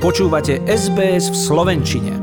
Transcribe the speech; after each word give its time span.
Počúvate 0.00 0.64
SBS 0.64 1.28
v 1.28 1.36
Slovenčine. 1.36 2.16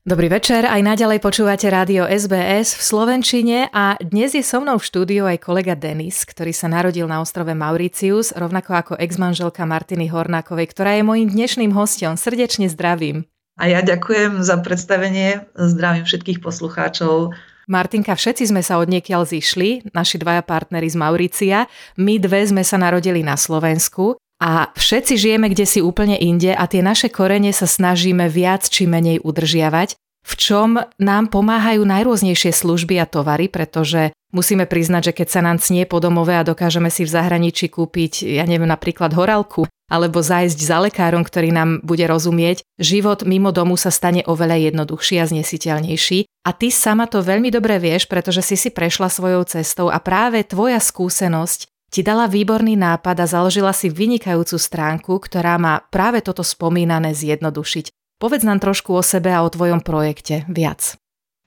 Dobrý 0.00 0.32
večer, 0.32 0.64
aj 0.64 0.80
naďalej 0.80 1.20
počúvate 1.20 1.68
rádio 1.68 2.08
SBS 2.08 2.80
v 2.80 2.80
Slovenčine 2.80 3.68
a 3.68 4.00
dnes 4.00 4.32
je 4.32 4.40
so 4.40 4.64
mnou 4.64 4.80
v 4.80 4.88
štúdiu 4.88 5.28
aj 5.28 5.44
kolega 5.44 5.76
Denis, 5.76 6.24
ktorý 6.24 6.56
sa 6.56 6.72
narodil 6.72 7.04
na 7.04 7.20
ostrove 7.20 7.52
Mauritius, 7.52 8.32
rovnako 8.32 8.80
ako 8.80 8.92
ex-manželka 8.96 9.68
Martiny 9.68 10.08
Hornákovej, 10.08 10.72
ktorá 10.72 10.96
je 10.96 11.04
mojím 11.04 11.36
dnešným 11.36 11.76
hostom. 11.76 12.16
Srdečne 12.16 12.72
zdravím. 12.72 13.28
A 13.60 13.68
ja 13.68 13.84
ďakujem 13.84 14.40
za 14.40 14.56
predstavenie, 14.64 15.44
zdravím 15.60 16.08
všetkých 16.08 16.40
poslucháčov 16.40 17.36
Martinka, 17.68 18.12
všetci 18.12 18.52
sme 18.52 18.60
sa 18.60 18.76
odniekiaľ 18.80 19.24
zišli, 19.24 19.92
naši 19.96 20.20
dvaja 20.20 20.44
partneri 20.44 20.88
z 20.88 20.96
Mauricia. 21.00 21.58
My 21.96 22.20
dve 22.20 22.44
sme 22.44 22.60
sa 22.60 22.76
narodili 22.76 23.24
na 23.24 23.40
Slovensku 23.40 24.20
a 24.44 24.68
všetci 24.76 25.16
žijeme 25.16 25.48
kde 25.48 25.64
si 25.64 25.80
úplne 25.80 26.20
inde 26.20 26.52
a 26.52 26.68
tie 26.68 26.84
naše 26.84 27.08
korene 27.08 27.48
sa 27.56 27.64
snažíme 27.64 28.28
viac 28.28 28.68
či 28.68 28.84
menej 28.84 29.24
udržiavať, 29.24 29.96
v 30.24 30.32
čom 30.36 30.84
nám 31.00 31.32
pomáhajú 31.32 31.80
najrôznejšie 31.84 32.52
služby 32.52 33.00
a 33.00 33.08
tovary, 33.08 33.48
pretože 33.48 34.12
musíme 34.36 34.68
priznať, 34.68 35.12
že 35.12 35.16
keď 35.16 35.28
sa 35.32 35.40
nám 35.40 35.60
cnie 35.60 35.88
po 35.88 35.96
domove 35.96 36.36
a 36.36 36.44
dokážeme 36.44 36.92
si 36.92 37.08
v 37.08 37.12
zahraničí 37.12 37.72
kúpiť, 37.72 38.24
ja 38.24 38.44
neviem, 38.44 38.68
napríklad 38.68 39.16
horálku, 39.16 39.64
alebo 39.88 40.24
zájsť 40.24 40.58
za 40.60 40.80
lekárom, 40.80 41.24
ktorý 41.24 41.52
nám 41.52 41.70
bude 41.84 42.08
rozumieť, 42.08 42.64
život 42.80 43.24
mimo 43.28 43.52
domu 43.52 43.76
sa 43.76 43.92
stane 43.92 44.24
oveľa 44.24 44.72
jednoduchší 44.72 45.20
a 45.20 45.28
znesiteľnejší. 45.28 46.24
A 46.44 46.50
ty 46.56 46.68
sama 46.72 47.04
to 47.04 47.20
veľmi 47.24 47.52
dobre 47.52 47.76
vieš, 47.76 48.08
pretože 48.08 48.44
si 48.44 48.56
si 48.56 48.68
prešla 48.72 49.12
svojou 49.12 49.44
cestou 49.44 49.92
a 49.92 50.00
práve 50.00 50.40
tvoja 50.44 50.80
skúsenosť 50.80 51.68
ti 51.94 52.02
dala 52.02 52.26
výborný 52.26 52.74
nápad 52.74 53.22
a 53.22 53.30
založila 53.30 53.70
si 53.70 53.86
vynikajúcu 53.86 54.58
stránku, 54.58 55.22
ktorá 55.22 55.54
má 55.62 55.78
práve 55.94 56.18
toto 56.26 56.42
spomínané 56.42 57.14
zjednodušiť. 57.14 58.18
Povedz 58.18 58.42
nám 58.42 58.58
trošku 58.58 58.98
o 58.98 59.02
sebe 59.06 59.30
a 59.30 59.46
o 59.46 59.52
tvojom 59.52 59.78
projekte 59.78 60.42
viac. 60.50 60.98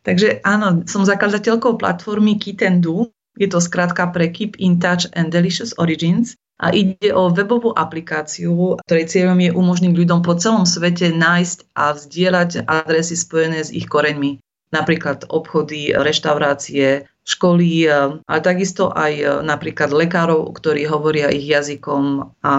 Takže 0.08 0.40
áno, 0.48 0.88
som 0.88 1.04
zakladateľkou 1.04 1.76
platformy 1.76 2.40
Kit 2.40 2.64
and 2.64 2.80
Do. 2.80 3.12
Je 3.36 3.52
to 3.52 3.60
skrátka 3.60 4.08
pre 4.16 4.32
Keep 4.32 4.56
in 4.64 4.80
Touch 4.80 5.12
and 5.20 5.36
Delicious 5.36 5.76
Origins 5.76 6.40
a 6.64 6.72
ide 6.72 7.12
o 7.12 7.28
webovú 7.28 7.76
aplikáciu, 7.76 8.80
ktorej 8.88 9.12
cieľom 9.12 9.38
je 9.44 9.52
umožniť 9.52 9.94
ľuďom 9.94 10.24
po 10.24 10.40
celom 10.40 10.64
svete 10.64 11.12
nájsť 11.12 11.76
a 11.76 11.92
vzdielať 11.92 12.64
adresy 12.66 13.20
spojené 13.20 13.68
s 13.68 13.70
ich 13.76 13.86
koreňmi 13.86 14.40
napríklad 14.72 15.28
obchody, 15.32 15.96
reštaurácie, 15.96 17.08
školy, 17.28 17.84
eh, 17.84 18.24
ale 18.24 18.40
takisto 18.40 18.88
aj 18.96 19.14
eh, 19.20 19.28
napríklad 19.44 19.92
lekárov, 19.92 20.56
ktorí 20.56 20.88
hovoria 20.88 21.28
ich 21.28 21.44
jazykom 21.44 22.32
a 22.40 22.54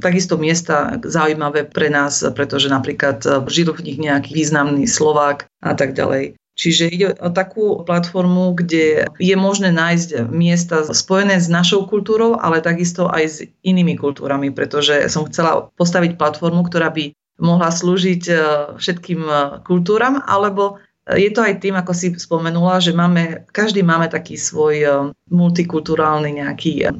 takisto 0.00 0.40
miesta 0.40 0.96
zaujímavé 1.04 1.68
pre 1.68 1.92
nás, 1.92 2.24
pretože 2.32 2.72
napríklad 2.72 3.20
eh, 3.28 3.44
žil 3.52 3.76
v 3.76 3.84
nich 3.84 3.98
nejaký 4.00 4.32
významný 4.32 4.88
Slovák 4.88 5.44
a 5.60 5.76
tak 5.76 5.92
ďalej. 5.92 6.40
Čiže 6.56 6.84
ide 6.88 7.08
o 7.20 7.28
takú 7.28 7.84
platformu, 7.84 8.56
kde 8.56 9.04
je 9.20 9.36
možné 9.36 9.76
nájsť 9.76 10.32
miesta 10.32 10.88
spojené 10.88 11.36
s 11.36 11.52
našou 11.52 11.84
kultúrou, 11.84 12.40
ale 12.40 12.64
takisto 12.64 13.12
aj 13.12 13.24
s 13.28 13.36
inými 13.60 14.00
kultúrami, 14.00 14.48
pretože 14.48 15.04
som 15.12 15.28
chcela 15.28 15.68
postaviť 15.76 16.16
platformu, 16.16 16.64
ktorá 16.64 16.88
by 16.88 17.12
mohla 17.44 17.68
slúžiť 17.68 18.32
všetkým 18.80 19.20
kultúram, 19.68 20.24
alebo 20.24 20.80
je 21.14 21.30
to 21.30 21.40
aj 21.46 21.62
tým, 21.62 21.78
ako 21.78 21.92
si 21.94 22.10
spomenula, 22.18 22.82
že 22.82 22.90
máme, 22.90 23.46
každý 23.54 23.86
máme 23.86 24.10
taký 24.10 24.34
svoj 24.34 24.74
eh, 24.82 24.90
multikulturálny 25.30 26.42
nejaký 26.42 26.90
eh, 26.90 26.94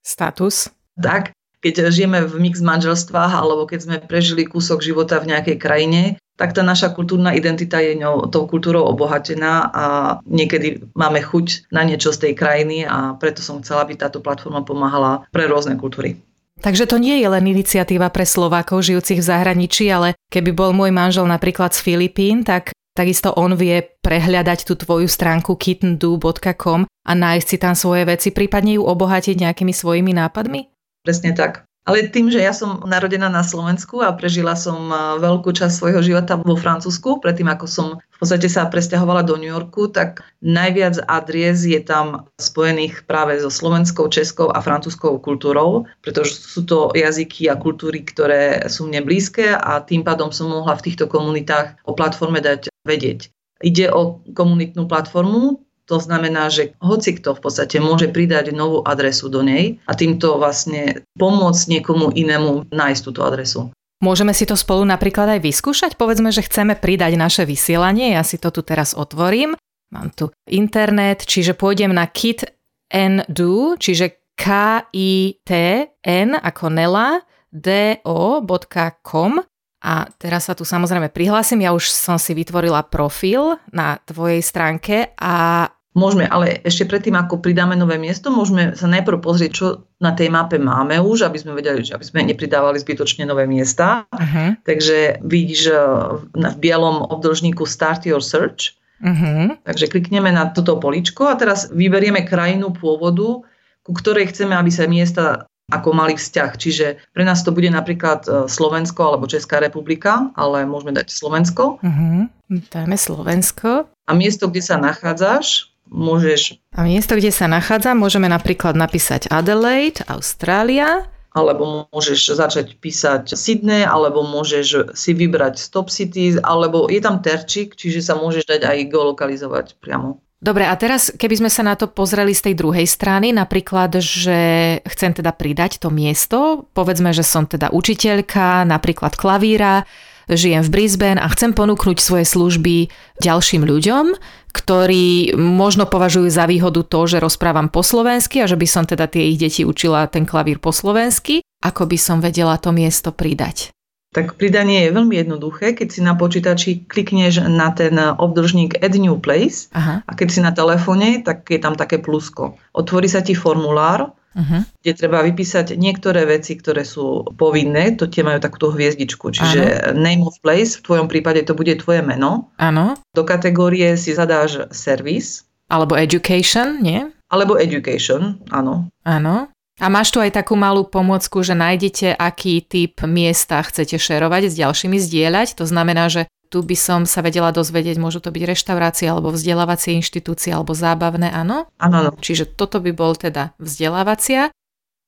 status. 0.00 0.72
Tak, 0.96 1.36
keď 1.60 1.92
žijeme 1.92 2.24
v 2.24 2.40
mix 2.40 2.64
manželstvách 2.64 3.36
alebo 3.36 3.68
keď 3.68 3.78
sme 3.84 3.96
prežili 4.00 4.48
kúsok 4.48 4.80
života 4.80 5.20
v 5.20 5.36
nejakej 5.36 5.56
krajine, 5.60 6.02
tak 6.40 6.56
tá 6.56 6.64
naša 6.64 6.96
kultúrna 6.96 7.36
identita 7.36 7.84
je 7.84 8.00
ňou, 8.00 8.32
tou 8.32 8.48
kultúrou 8.48 8.88
obohatená 8.88 9.68
a 9.68 9.84
niekedy 10.24 10.80
máme 10.96 11.20
chuť 11.20 11.68
na 11.68 11.84
niečo 11.84 12.16
z 12.16 12.28
tej 12.28 12.32
krajiny 12.32 12.88
a 12.88 13.12
preto 13.20 13.44
som 13.44 13.60
chcela, 13.60 13.84
aby 13.84 14.00
táto 14.00 14.24
platforma 14.24 14.64
pomáhala 14.64 15.28
pre 15.28 15.44
rôzne 15.44 15.76
kultúry. 15.76 16.16
Takže 16.60 16.88
to 16.88 16.96
nie 16.96 17.20
je 17.20 17.28
len 17.28 17.44
iniciatíva 17.44 18.08
pre 18.08 18.24
Slovákov 18.24 18.84
žijúcich 18.84 19.20
v 19.20 19.28
zahraničí, 19.32 19.84
ale 19.92 20.16
keby 20.32 20.52
bol 20.52 20.72
môj 20.72 20.92
manžel 20.92 21.28
napríklad 21.28 21.76
z 21.76 21.84
Filipín, 21.84 22.44
tak 22.44 22.72
Takisto 22.90 23.30
on 23.38 23.54
vie 23.54 23.86
prehľadať 24.02 24.66
tú 24.66 24.74
tvoju 24.74 25.06
stránku 25.06 25.54
kittendu.com 25.54 26.90
a 26.90 27.12
nájsť 27.14 27.46
si 27.46 27.56
tam 27.56 27.74
svoje 27.78 28.02
veci, 28.04 28.34
prípadne 28.34 28.76
ju 28.76 28.82
obohatiť 28.82 29.38
nejakými 29.38 29.70
svojimi 29.70 30.10
nápadmi? 30.10 30.66
Presne 31.06 31.32
tak. 31.32 31.64
Ale 31.88 32.12
tým, 32.12 32.28
že 32.28 32.44
ja 32.44 32.52
som 32.52 32.84
narodená 32.84 33.32
na 33.32 33.40
Slovensku 33.40 34.04
a 34.04 34.12
prežila 34.12 34.52
som 34.52 34.92
veľkú 35.16 35.48
časť 35.50 35.74
svojho 35.74 36.04
života 36.04 36.36
vo 36.36 36.54
Francúzsku, 36.54 37.18
predtým 37.24 37.48
ako 37.48 37.66
som 37.66 37.86
v 37.98 38.16
podstate 38.20 38.52
sa 38.52 38.68
presťahovala 38.68 39.24
do 39.24 39.34
New 39.40 39.48
Yorku, 39.48 39.88
tak 39.88 40.22
najviac 40.44 41.02
adries 41.08 41.64
je 41.64 41.80
tam 41.80 42.30
spojených 42.36 43.08
práve 43.08 43.40
so 43.40 43.48
slovenskou, 43.48 44.12
českou 44.12 44.52
a 44.52 44.60
francúzskou 44.60 45.18
kultúrou, 45.18 45.88
pretože 46.04 46.38
sú 46.38 46.62
to 46.68 46.92
jazyky 46.94 47.48
a 47.48 47.58
kultúry, 47.58 48.04
ktoré 48.04 48.70
sú 48.70 48.86
mne 48.86 49.02
blízke 49.02 49.50
a 49.50 49.82
tým 49.82 50.04
pádom 50.04 50.30
som 50.30 50.52
mohla 50.52 50.78
v 50.78 50.84
týchto 50.84 51.08
komunitách 51.10 51.80
o 51.88 51.96
platforme 51.96 52.38
dať 52.44 52.69
vedieť. 52.84 53.32
Ide 53.60 53.92
o 53.92 54.24
komunitnú 54.32 54.88
platformu, 54.88 55.60
to 55.90 55.98
znamená, 55.98 56.46
že 56.48 56.78
hoci 56.78 57.18
kto 57.18 57.34
v 57.34 57.42
podstate 57.42 57.82
môže 57.82 58.06
pridať 58.14 58.54
novú 58.54 58.78
adresu 58.86 59.26
do 59.26 59.42
nej 59.42 59.82
a 59.90 59.92
týmto 59.98 60.38
vlastne 60.38 61.02
pomôcť 61.18 61.62
niekomu 61.66 62.14
inému 62.14 62.70
nájsť 62.70 63.00
túto 63.02 63.26
adresu. 63.26 63.74
Môžeme 64.00 64.32
si 64.32 64.48
to 64.48 64.56
spolu 64.56 64.86
napríklad 64.86 65.28
aj 65.36 65.44
vyskúšať? 65.44 65.98
Povedzme, 65.98 66.32
že 66.32 66.46
chceme 66.46 66.78
pridať 66.78 67.20
naše 67.20 67.42
vysielanie. 67.44 68.16
Ja 68.16 68.24
si 68.24 68.40
to 68.40 68.48
tu 68.54 68.64
teraz 68.64 68.96
otvorím. 68.96 69.58
Mám 69.90 70.14
tu 70.14 70.30
internet, 70.46 71.26
čiže 71.26 71.58
pôjdem 71.58 71.90
na 71.92 72.06
kit 72.06 72.46
and 72.88 73.26
do, 73.26 73.74
čiže 73.76 74.22
K-I-T-N 74.38 76.28
ako 76.32 76.64
Nela, 76.72 77.20
do.com 77.50 79.42
a 79.80 80.06
teraz 80.20 80.48
sa 80.48 80.54
tu 80.54 80.68
samozrejme 80.68 81.08
prihlásim. 81.08 81.64
Ja 81.64 81.72
už 81.72 81.88
som 81.88 82.20
si 82.20 82.36
vytvorila 82.36 82.84
profil 82.84 83.56
na 83.72 83.96
tvojej 84.04 84.44
stránke 84.44 85.16
a 85.16 85.68
Môžeme, 85.90 86.30
ale 86.30 86.62
ešte 86.62 86.86
predtým, 86.86 87.18
ako 87.18 87.42
pridáme 87.42 87.74
nové 87.74 87.98
miesto, 87.98 88.30
môžeme 88.30 88.78
sa 88.78 88.86
najprv 88.86 89.18
pozrieť, 89.26 89.50
čo 89.50 89.66
na 89.98 90.14
tej 90.14 90.30
mape 90.30 90.54
máme 90.54 91.02
už, 91.02 91.26
aby 91.26 91.34
sme 91.34 91.58
vedeli, 91.58 91.82
že 91.82 91.98
aby 91.98 92.06
sme 92.06 92.22
nepridávali 92.30 92.78
zbytočne 92.78 93.26
nové 93.26 93.50
miesta. 93.50 94.06
Uh-huh. 94.14 94.54
Takže 94.62 95.18
vidíš 95.26 95.66
eh, 95.66 95.82
v 96.30 96.56
bielom 96.62 97.10
obdĺžníku 97.10 97.66
Start 97.66 98.06
Your 98.06 98.22
Search. 98.22 98.78
Uh-huh. 99.02 99.58
Takže 99.66 99.90
klikneme 99.90 100.30
na 100.30 100.54
toto 100.54 100.78
poličko 100.78 101.26
a 101.26 101.34
teraz 101.34 101.66
vyberieme 101.74 102.22
krajinu 102.22 102.70
pôvodu, 102.70 103.42
ku 103.82 103.90
ktorej 103.90 104.30
chceme, 104.30 104.54
aby 104.54 104.70
sa 104.70 104.86
miesta 104.86 105.49
ako 105.70 105.88
mali 105.94 106.18
vzťah. 106.18 106.50
Čiže 106.58 106.86
pre 107.14 107.22
nás 107.24 107.40
to 107.46 107.54
bude 107.54 107.70
napríklad 107.70 108.26
eh, 108.26 108.32
Slovensko 108.50 109.00
alebo 109.06 109.30
Česká 109.30 109.62
republika, 109.62 110.28
ale 110.34 110.66
môžeme 110.66 110.92
dať 110.92 111.08
Slovensko. 111.08 111.78
Uh-huh. 111.80 112.26
Dáme 112.50 112.96
Slovensko. 112.98 113.86
A 113.86 114.12
miesto, 114.12 114.50
kde 114.50 114.62
sa 114.62 114.74
nachádzaš, 114.76 115.70
môžeš... 115.86 116.58
A 116.74 116.82
miesto, 116.82 117.14
kde 117.14 117.30
sa 117.30 117.46
nachádza, 117.46 117.94
môžeme 117.94 118.26
napríklad 118.26 118.74
napísať 118.74 119.30
Adelaide, 119.30 120.02
Austrália. 120.10 121.06
Alebo 121.30 121.86
môžeš 121.94 122.34
začať 122.34 122.74
písať 122.82 123.38
Sydney, 123.38 123.86
alebo 123.86 124.26
môžeš 124.26 124.98
si 124.98 125.14
vybrať 125.14 125.62
Stop 125.62 125.86
Cities, 125.94 126.42
alebo 126.42 126.90
je 126.90 126.98
tam 126.98 127.22
terčik, 127.22 127.78
čiže 127.78 128.02
sa 128.02 128.18
môžeš 128.18 128.50
dať 128.50 128.66
aj 128.66 128.78
geolokalizovať 128.90 129.66
priamo. 129.78 130.18
Dobre, 130.40 130.64
a 130.64 130.72
teraz 130.72 131.12
keby 131.12 131.44
sme 131.44 131.50
sa 131.52 131.60
na 131.60 131.76
to 131.76 131.84
pozreli 131.84 132.32
z 132.32 132.48
tej 132.48 132.54
druhej 132.56 132.88
strany, 132.88 133.28
napríklad, 133.28 133.92
že 134.00 134.80
chcem 134.88 135.12
teda 135.12 135.36
pridať 135.36 135.76
to 135.76 135.92
miesto, 135.92 136.64
povedzme, 136.72 137.12
že 137.12 137.20
som 137.20 137.44
teda 137.44 137.68
učiteľka, 137.68 138.64
napríklad 138.64 139.20
klavíra, 139.20 139.84
žijem 140.32 140.64
v 140.64 140.72
Brisbane 140.72 141.20
a 141.20 141.28
chcem 141.28 141.52
ponúknuť 141.52 142.00
svoje 142.00 142.24
služby 142.24 142.88
ďalším 143.20 143.68
ľuďom, 143.68 144.16
ktorí 144.56 145.36
možno 145.36 145.84
považujú 145.84 146.32
za 146.32 146.48
výhodu 146.48 146.88
to, 146.88 147.00
že 147.04 147.20
rozprávam 147.20 147.68
po 147.68 147.84
slovensky 147.84 148.40
a 148.40 148.48
že 148.48 148.56
by 148.56 148.64
som 148.64 148.88
teda 148.88 149.12
tie 149.12 149.34
ich 149.34 149.36
deti 149.36 149.68
učila 149.68 150.08
ten 150.08 150.24
klavír 150.24 150.56
po 150.56 150.72
slovensky, 150.72 151.44
ako 151.60 151.84
by 151.84 151.98
som 152.00 152.24
vedela 152.24 152.56
to 152.56 152.72
miesto 152.72 153.12
pridať. 153.12 153.76
Tak 154.10 154.34
pridanie 154.34 154.90
je 154.90 154.96
veľmi 154.96 155.14
jednoduché. 155.22 155.78
Keď 155.78 155.88
si 155.88 156.00
na 156.02 156.18
počítači 156.18 156.82
klikneš 156.90 157.46
na 157.46 157.70
ten 157.70 157.94
obdržník 157.94 158.82
Add 158.82 158.98
New 158.98 159.22
Place 159.22 159.70
Aha. 159.70 160.02
a 160.02 160.10
keď 160.18 160.28
si 160.28 160.40
na 160.42 160.50
telefóne, 160.50 161.22
tak 161.22 161.46
je 161.46 161.62
tam 161.62 161.78
také 161.78 162.02
plusko. 162.02 162.58
Otvorí 162.74 163.06
sa 163.06 163.22
ti 163.22 163.38
formulár, 163.38 164.10
uh-huh. 164.34 164.66
kde 164.82 164.92
treba 164.98 165.22
vypísať 165.22 165.78
niektoré 165.78 166.26
veci, 166.26 166.58
ktoré 166.58 166.82
sú 166.82 167.22
povinné, 167.38 167.94
to 167.94 168.10
tie 168.10 168.26
majú 168.26 168.42
takúto 168.42 168.74
hviezdičku, 168.74 169.30
čiže 169.30 169.94
ano. 169.94 170.02
name 170.02 170.22
of 170.26 170.34
place, 170.42 170.78
v 170.78 170.84
tvojom 170.90 171.06
prípade 171.06 171.46
to 171.46 171.54
bude 171.54 171.78
tvoje 171.78 172.02
meno. 172.02 172.50
Áno. 172.58 172.98
Do 173.14 173.22
kategórie 173.22 173.94
si 173.94 174.10
zadáš 174.14 174.66
service. 174.74 175.46
Alebo 175.70 175.94
education, 175.94 176.82
nie? 176.82 177.06
Alebo 177.30 177.54
education, 177.54 178.42
áno. 178.50 178.90
Áno. 179.06 179.54
A 179.80 179.88
máš 179.88 180.12
tu 180.12 180.20
aj 180.20 180.36
takú 180.36 180.60
malú 180.60 180.84
pomôcku, 180.84 181.40
že 181.40 181.56
nájdete, 181.56 182.12
aký 182.12 182.60
typ 182.60 183.00
miesta 183.08 183.64
chcete 183.64 183.96
šerovať 183.96 184.52
s 184.52 184.54
ďalšími 184.60 185.00
zdieľať. 185.00 185.56
To 185.56 185.64
znamená, 185.64 186.12
že 186.12 186.28
tu 186.52 186.60
by 186.60 186.76
som 186.76 187.08
sa 187.08 187.24
vedela 187.24 187.48
dozvedieť, 187.48 187.96
môžu 187.96 188.20
to 188.20 188.28
byť 188.28 188.42
reštaurácie 188.44 189.06
alebo 189.08 189.32
vzdelávacie 189.32 189.96
inštitúcie 189.96 190.52
alebo 190.52 190.76
zábavné, 190.76 191.32
áno? 191.32 191.70
Áno. 191.80 192.12
Čiže 192.12 192.52
toto 192.58 192.82
by 192.82 192.92
bol 192.92 193.16
teda 193.16 193.56
vzdelávacia. 193.56 194.52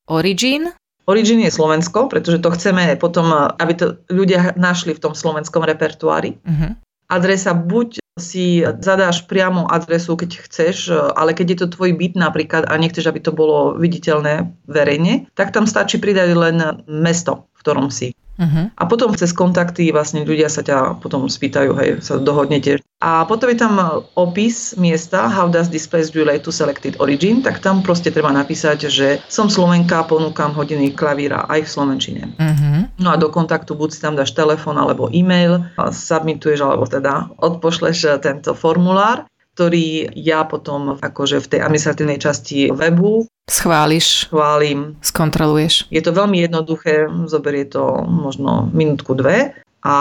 Origin, 0.08 0.72
Origin 1.06 1.42
je 1.42 1.50
Slovensko, 1.50 2.06
pretože 2.06 2.38
to 2.38 2.54
chceme 2.54 2.94
potom, 2.94 3.34
aby 3.58 3.72
to 3.74 3.86
ľudia 4.06 4.54
našli 4.54 4.94
v 4.94 5.02
tom 5.02 5.18
slovenskom 5.18 5.66
repertoári. 5.66 6.38
Uh-huh. 6.46 6.78
Adresa 7.10 7.58
buď 7.58 8.01
si 8.20 8.60
zadáš 8.60 9.24
priamo 9.24 9.64
adresu, 9.64 10.20
keď 10.20 10.30
chceš, 10.44 10.92
ale 11.16 11.32
keď 11.32 11.46
je 11.48 11.58
to 11.64 11.72
tvoj 11.72 11.96
byt 11.96 12.12
napríklad 12.12 12.68
a 12.68 12.76
nechceš, 12.76 13.08
aby 13.08 13.20
to 13.24 13.32
bolo 13.32 13.72
viditeľné 13.80 14.52
verejne, 14.68 15.32
tak 15.32 15.56
tam 15.56 15.64
stačí 15.64 15.96
pridať 15.96 16.36
len 16.36 16.56
mesto, 16.84 17.48
v 17.56 17.60
ktorom 17.64 17.88
si. 17.88 18.12
Uh-huh. 18.40 18.72
A 18.76 18.82
potom 18.88 19.12
cez 19.12 19.30
kontakty 19.36 19.92
vlastne 19.92 20.24
ľudia 20.24 20.48
sa 20.48 20.64
ťa 20.64 21.02
potom 21.04 21.28
spýtajú, 21.28 21.70
hej, 21.76 21.90
sa 22.00 22.16
dohodnete. 22.16 22.80
A 23.02 23.26
potom 23.26 23.50
je 23.50 23.58
tam 23.58 24.04
opis 24.14 24.78
miesta, 24.78 25.26
how 25.26 25.50
does 25.50 25.66
this 25.68 25.90
place 25.90 26.14
relate 26.14 26.46
to 26.46 26.54
selected 26.54 26.94
origin, 27.02 27.42
tak 27.42 27.58
tam 27.58 27.82
proste 27.82 28.14
treba 28.14 28.30
napísať, 28.30 28.86
že 28.86 29.18
som 29.26 29.50
Slovenka, 29.50 30.06
ponúkam 30.06 30.54
hodiny 30.54 30.94
klavíra 30.94 31.44
aj 31.50 31.66
v 31.66 31.72
Slovenčine. 31.72 32.22
Uh-huh. 32.38 32.86
No 33.02 33.08
a 33.12 33.18
do 33.18 33.26
kontaktu 33.26 33.74
buď 33.74 33.88
si 33.90 33.98
tam 34.00 34.14
dáš 34.14 34.32
telefón 34.32 34.78
alebo 34.78 35.10
e-mail, 35.10 35.66
submituješ 35.76 36.62
alebo 36.62 36.86
teda 36.86 37.26
odpošleš 37.42 38.22
tento 38.22 38.54
formulár 38.54 39.26
ktorý 39.52 40.12
ja 40.16 40.48
potom 40.48 40.96
akože 40.96 41.44
v 41.44 41.50
tej 41.56 41.60
administratívnej 41.60 42.18
časti 42.18 42.72
webu 42.72 43.28
Schváliš. 43.50 44.30
Schválim. 44.30 44.94
Skontroluješ. 45.02 45.90
Je 45.90 45.98
to 45.98 46.14
veľmi 46.14 46.46
jednoduché, 46.46 47.10
zoberie 47.26 47.66
to 47.66 48.06
možno 48.06 48.70
minútku, 48.70 49.18
dve 49.18 49.58
a 49.82 49.96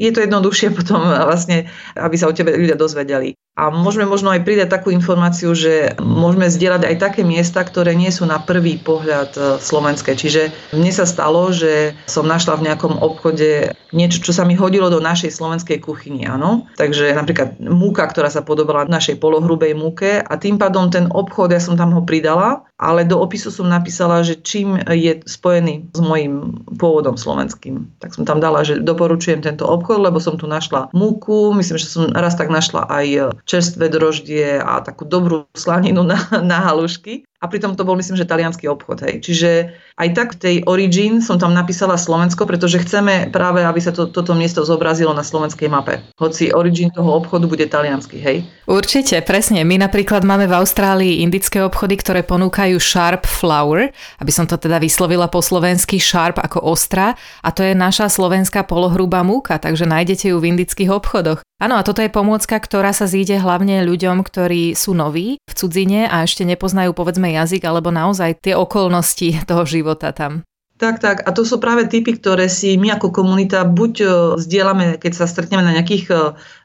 je 0.00 0.10
to 0.16 0.24
jednoduchšie 0.24 0.72
potom 0.78 1.04
vlastne, 1.04 1.68
aby 2.00 2.16
sa 2.16 2.32
o 2.32 2.36
tebe 2.36 2.56
ľudia 2.56 2.80
dozvedeli. 2.80 3.36
A 3.60 3.68
môžeme 3.68 4.08
možno 4.08 4.32
aj 4.32 4.40
pridať 4.40 4.72
takú 4.72 4.88
informáciu, 4.88 5.52
že 5.52 5.92
môžeme 6.00 6.48
zdieľať 6.48 6.86
aj 6.86 6.96
také 6.96 7.20
miesta, 7.26 7.60
ktoré 7.60 7.92
nie 7.92 8.08
sú 8.08 8.24
na 8.24 8.40
prvý 8.40 8.80
pohľad 8.80 9.30
e, 9.36 9.40
slovenské. 9.60 10.16
Čiže 10.16 10.72
mne 10.72 10.88
sa 10.88 11.04
stalo, 11.04 11.52
že 11.52 11.92
som 12.08 12.24
našla 12.24 12.56
v 12.56 12.70
nejakom 12.72 12.96
obchode 13.02 13.76
niečo, 13.90 14.22
čo 14.22 14.32
sa 14.32 14.46
mi 14.46 14.54
hodilo 14.54 14.86
do 14.88 15.02
našej 15.02 15.34
slovenskej 15.34 15.82
kuchyni, 15.82 16.24
áno. 16.24 16.70
Takže 16.78 17.10
napríklad 17.12 17.58
múka, 17.58 18.06
ktorá 18.06 18.30
sa 18.30 18.46
podobala 18.46 18.86
našej 18.86 19.18
polohrubej 19.18 19.74
múke 19.74 20.22
a 20.22 20.32
tým 20.38 20.56
pádom 20.56 20.88
ten 20.88 21.10
obchod, 21.10 21.50
ja 21.50 21.60
som 21.60 21.74
tam 21.74 21.90
ho 21.92 22.06
pridala, 22.06 22.64
ale 22.78 23.02
do 23.02 23.18
opisu 23.18 23.50
som 23.50 23.66
napísala, 23.66 24.22
že 24.22 24.38
čím 24.40 24.78
je 24.88 25.20
spojený 25.26 25.90
s 25.90 26.00
mojim 26.00 26.64
pôvodom 26.78 27.18
slovenským. 27.18 27.98
Tak 27.98 28.14
som 28.14 28.24
tam 28.24 28.38
dala, 28.38 28.62
že 28.62 28.80
doporučujem 28.80 29.42
tento 29.42 29.66
obchod, 29.66 29.89
lebo 29.96 30.18
som 30.22 30.36
tu 30.36 30.44
našla 30.50 30.92
múku, 30.92 31.54
myslím, 31.56 31.78
že 31.78 31.86
som 31.88 32.10
raz 32.12 32.36
tak 32.36 32.52
našla 32.52 32.86
aj 32.86 33.34
čerstvé 33.48 33.88
droždie 33.88 34.60
a 34.60 34.84
takú 34.84 35.08
dobrú 35.08 35.48
slaninu 35.56 36.04
na, 36.04 36.18
na 36.42 36.62
halušky. 36.62 37.24
A 37.40 37.48
pritom 37.48 37.72
to 37.72 37.88
bol, 37.88 37.96
myslím, 37.96 38.20
že 38.20 38.28
talianský 38.28 38.68
obchod. 38.68 39.00
Hej. 39.00 39.24
Čiže 39.24 39.50
aj 39.96 40.08
tak 40.12 40.28
v 40.36 40.40
tej 40.40 40.56
Origin 40.68 41.24
som 41.24 41.40
tam 41.40 41.56
napísala 41.56 41.96
Slovensko, 41.96 42.44
pretože 42.44 42.84
chceme 42.84 43.32
práve, 43.32 43.64
aby 43.64 43.80
sa 43.80 43.96
to, 43.96 44.12
toto 44.12 44.36
miesto 44.36 44.60
zobrazilo 44.60 45.16
na 45.16 45.24
slovenskej 45.24 45.72
mape. 45.72 46.04
Hoci 46.20 46.52
Origin 46.52 46.92
toho 46.92 47.16
obchodu 47.16 47.48
bude 47.48 47.64
taliansky, 47.64 48.20
hej? 48.20 48.44
Určite, 48.68 49.24
presne. 49.24 49.64
My 49.64 49.80
napríklad 49.80 50.20
máme 50.20 50.44
v 50.52 50.56
Austrálii 50.60 51.24
indické 51.24 51.64
obchody, 51.64 51.96
ktoré 51.96 52.20
ponúkajú 52.28 52.76
Sharp 52.76 53.24
Flower, 53.24 53.88
aby 54.20 54.32
som 54.36 54.44
to 54.44 54.60
teda 54.60 54.76
vyslovila 54.76 55.32
po 55.32 55.40
slovensky 55.40 55.96
Sharp 55.96 56.36
ako 56.36 56.60
ostrá. 56.60 57.16
A 57.40 57.56
to 57.56 57.64
je 57.64 57.72
naša 57.72 58.12
slovenská 58.12 58.68
polohrubá 58.68 59.24
múka, 59.24 59.56
takže 59.56 59.88
nájdete 59.88 60.28
ju 60.28 60.36
v 60.36 60.52
indických 60.52 60.92
obchodoch. 60.92 61.40
Áno, 61.60 61.76
a 61.76 61.84
toto 61.84 62.00
je 62.00 62.08
pomôcka, 62.08 62.56
ktorá 62.56 62.96
sa 62.96 63.04
zíde 63.04 63.36
hlavne 63.36 63.84
ľuďom, 63.84 64.24
ktorí 64.24 64.72
sú 64.72 64.96
noví 64.96 65.36
v 65.44 65.52
cudzine 65.52 66.08
a 66.08 66.24
ešte 66.24 66.48
nepoznajú 66.48 66.96
povedzme 66.96 67.28
jazyk 67.36 67.68
alebo 67.68 67.92
naozaj 67.92 68.40
tie 68.40 68.56
okolnosti 68.56 69.36
toho 69.50 69.68
života 69.68 70.16
tam. 70.16 70.40
Tak, 70.80 70.96
tak. 71.04 71.28
A 71.28 71.36
to 71.36 71.44
sú 71.44 71.60
práve 71.60 71.84
typy, 71.92 72.16
ktoré 72.16 72.48
si 72.48 72.80
my 72.80 72.96
ako 72.96 73.12
komunita 73.12 73.68
buď 73.68 73.92
e, 74.00 74.06
zdieľame, 74.40 74.96
keď 74.96 75.12
sa 75.12 75.28
stretneme 75.28 75.60
na 75.60 75.76
nejakých 75.76 76.08
e, 76.08 76.14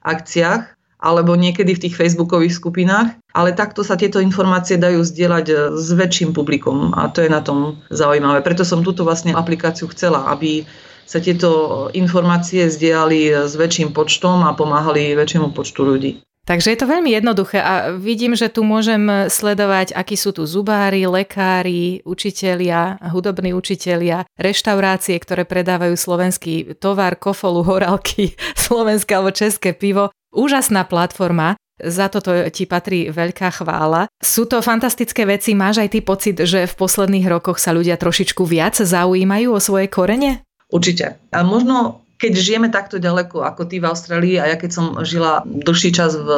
akciách, 0.08 0.72
alebo 1.04 1.36
niekedy 1.36 1.76
v 1.76 1.84
tých 1.84 2.00
facebookových 2.00 2.56
skupinách, 2.56 3.20
ale 3.36 3.52
takto 3.52 3.84
sa 3.84 4.00
tieto 4.00 4.24
informácie 4.24 4.80
dajú 4.80 5.04
zdieľať 5.04 5.46
e, 5.52 5.56
s 5.76 5.92
väčším 5.92 6.32
publikom 6.32 6.96
a 6.96 7.12
to 7.12 7.28
je 7.28 7.30
na 7.30 7.44
tom 7.44 7.84
zaujímavé. 7.92 8.40
Preto 8.40 8.64
som 8.64 8.88
túto 8.88 9.04
vlastne 9.04 9.36
aplikáciu 9.36 9.92
chcela, 9.92 10.32
aby 10.32 10.64
sa 11.06 11.22
tieto 11.22 11.88
informácie 11.94 12.68
zdieľali 12.68 13.46
s 13.46 13.54
väčším 13.54 13.94
počtom 13.94 14.42
a 14.44 14.58
pomáhali 14.58 15.14
väčšiemu 15.14 15.54
počtu 15.54 15.82
ľudí. 15.86 16.12
Takže 16.46 16.78
je 16.78 16.78
to 16.78 16.86
veľmi 16.86 17.10
jednoduché 17.10 17.58
a 17.58 17.98
vidím, 17.98 18.38
že 18.38 18.54
tu 18.54 18.62
môžem 18.62 19.34
sledovať, 19.34 19.98
akí 19.98 20.14
sú 20.14 20.30
tu 20.30 20.46
zubári, 20.46 21.10
lekári, 21.10 22.06
učitelia, 22.06 23.02
hudobní 23.02 23.50
učitelia, 23.58 24.30
reštaurácie, 24.38 25.18
ktoré 25.18 25.42
predávajú 25.42 25.98
slovenský 25.98 26.78
tovar, 26.78 27.18
kofolu, 27.18 27.66
horálky, 27.66 28.38
slovenské 28.70 29.18
alebo 29.18 29.34
české 29.34 29.74
pivo. 29.74 30.14
Úžasná 30.30 30.86
platforma, 30.86 31.58
za 31.82 32.08
toto 32.14 32.30
ti 32.54 32.70
patrí 32.70 33.10
veľká 33.10 33.50
chvála. 33.52 34.06
Sú 34.22 34.46
to 34.46 34.62
fantastické 34.62 35.26
veci, 35.26 35.58
máš 35.58 35.82
aj 35.82 35.90
ty 35.92 36.00
pocit, 36.06 36.38
že 36.40 36.70
v 36.70 36.78
posledných 36.78 37.26
rokoch 37.26 37.58
sa 37.58 37.74
ľudia 37.74 37.98
trošičku 37.98 38.46
viac 38.46 38.78
zaujímajú 38.78 39.50
o 39.50 39.60
svoje 39.60 39.90
korene? 39.90 40.45
Určite. 40.72 41.22
A 41.32 41.40
možno 41.46 42.06
keď 42.16 42.34
žijeme 42.40 42.70
takto 42.72 42.96
ďaleko 42.96 43.44
ako 43.44 43.68
ty 43.68 43.84
v 43.84 43.92
Austrálii 43.92 44.36
a 44.40 44.50
ja 44.50 44.58
keď 44.58 44.72
som 44.72 44.86
žila 45.04 45.44
dlhší 45.46 45.92
čas 45.92 46.16
v 46.16 46.30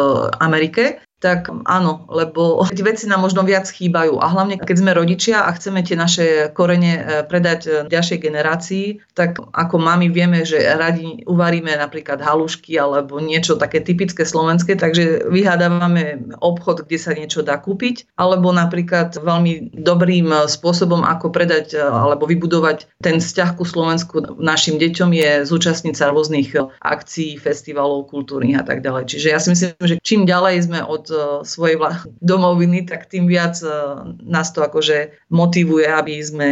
Amerike, 0.42 1.00
tak 1.18 1.50
áno, 1.66 2.06
lebo 2.14 2.62
tie 2.76 2.86
veci 2.86 3.10
nám 3.10 3.26
možno 3.26 3.42
viac 3.42 3.66
chýbajú. 3.66 4.22
A 4.22 4.30
hlavne, 4.30 4.62
keď 4.62 4.76
sme 4.78 4.92
rodičia 4.94 5.46
a 5.46 5.54
chceme 5.54 5.82
tie 5.82 5.98
naše 5.98 6.54
korene 6.54 6.94
e, 6.94 7.02
predať 7.26 7.62
e, 7.66 7.70
ďalšej 7.90 8.20
generácii, 8.22 8.86
tak 9.18 9.42
ako 9.42 9.76
mami 9.82 10.14
vieme, 10.14 10.46
že 10.46 10.62
radi 10.62 11.26
uvaríme 11.26 11.74
napríklad 11.74 12.22
halušky 12.22 12.78
alebo 12.78 13.18
niečo 13.18 13.58
také 13.58 13.82
typické 13.82 14.30
slovenské, 14.30 14.78
takže 14.78 15.26
vyhľadávame 15.34 16.38
obchod, 16.38 16.86
kde 16.86 16.98
sa 17.02 17.18
niečo 17.18 17.42
dá 17.42 17.58
kúpiť, 17.58 18.14
alebo 18.14 18.54
napríklad 18.54 19.18
veľmi 19.18 19.74
dobrým 19.74 20.30
e, 20.30 20.38
spôsobom, 20.46 21.02
ako 21.02 21.34
predať 21.34 21.74
alebo 21.78 22.30
vybudovať 22.30 23.02
ten 23.02 23.18
vzťah 23.18 23.58
ku 23.58 23.66
Slovensku 23.66 24.38
našim 24.38 24.78
deťom 24.78 25.10
je 25.12 25.32
zúčastniť 25.50 25.96
sa 25.98 26.14
rôznych 26.14 26.54
akcií, 26.82 27.42
festivalov, 27.42 28.10
kultúrnych 28.14 28.62
a 28.62 28.64
tak 28.64 28.86
ďalej. 28.86 29.18
Čiže 29.18 29.28
ja 29.34 29.40
si 29.42 29.50
myslím, 29.54 29.74
že 29.82 29.96
čím 30.06 30.30
ďalej 30.30 30.70
sme 30.70 30.80
od 30.86 31.07
E, 31.10 31.44
svojej 31.44 31.78
domoviny, 32.32 32.88
tak 32.88 33.08
tým 33.08 33.28
viac 33.28 33.60
e, 33.64 33.70
nás 34.24 34.52
to 34.52 34.64
akože 34.64 35.28
motivuje, 35.32 35.88
aby 35.88 36.20
sme 36.22 36.50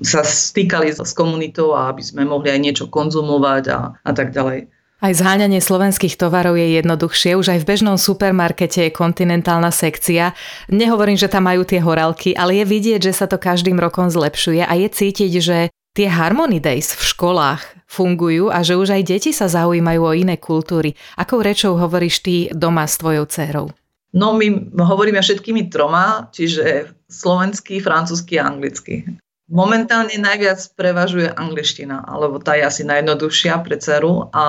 sa 0.00 0.24
stýkali 0.24 0.92
s 0.92 1.12
komunitou 1.16 1.72
a 1.72 1.90
aby 1.90 2.02
sme 2.04 2.22
mohli 2.24 2.52
aj 2.52 2.60
niečo 2.60 2.84
konzumovať 2.88 3.64
a, 3.72 3.78
a 3.96 4.10
tak 4.12 4.32
ďalej. 4.32 4.68
Aj 4.96 5.12
zháňanie 5.12 5.60
slovenských 5.60 6.16
tovarov 6.16 6.56
je 6.56 6.80
jednoduchšie. 6.80 7.36
Už 7.36 7.52
aj 7.52 7.60
v 7.60 7.68
bežnom 7.68 8.00
supermarkete 8.00 8.88
je 8.88 8.96
kontinentálna 8.96 9.68
sekcia. 9.68 10.32
Nehovorím, 10.72 11.20
že 11.20 11.28
tam 11.28 11.52
majú 11.52 11.68
tie 11.68 11.84
horálky, 11.84 12.32
ale 12.32 12.56
je 12.56 12.64
vidieť, 12.64 13.00
že 13.04 13.12
sa 13.12 13.28
to 13.28 13.36
každým 13.36 13.76
rokom 13.76 14.08
zlepšuje 14.08 14.64
a 14.64 14.72
je 14.72 14.88
cítiť, 14.88 15.32
že 15.36 15.58
tie 15.92 16.08
Harmony 16.08 16.64
Days 16.64 16.96
v 16.96 17.02
školách 17.12 17.76
fungujú 17.84 18.48
a 18.48 18.64
že 18.64 18.80
už 18.80 18.96
aj 18.96 19.02
deti 19.04 19.30
sa 19.36 19.52
zaujímajú 19.52 20.00
o 20.00 20.16
iné 20.16 20.40
kultúry. 20.40 20.96
Akou 21.20 21.44
rečou 21.44 21.76
hovoríš 21.76 22.24
ty 22.24 22.34
doma 22.56 22.88
s 22.88 22.96
tvojou 22.96 23.28
dcerou? 23.28 23.76
No 24.16 24.32
my 24.32 24.72
hovoríme 24.80 25.20
všetkými 25.20 25.68
troma, 25.68 26.32
čiže 26.32 26.88
slovenský, 27.12 27.84
francúzsky 27.84 28.40
a 28.40 28.48
anglicky. 28.48 29.04
Momentálne 29.46 30.16
najviac 30.18 30.58
prevažuje 30.74 31.30
angličtina, 31.30 32.02
alebo 32.02 32.42
tá 32.42 32.58
je 32.58 32.66
asi 32.66 32.82
najjednoduchšia 32.82 33.62
pre 33.62 33.78
dceru 33.78 34.32
a 34.34 34.44